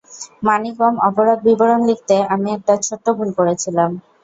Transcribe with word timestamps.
মানিকম, 0.43 0.93
অপরাধ 1.07 1.39
বিবরণ 1.47 1.81
লিখতে 1.89 2.15
আমি 2.33 2.47
একটা 2.57 2.73
ছোট্ট 2.85 3.05
ভুল 3.17 3.29
করেছিলাম। 3.37 3.89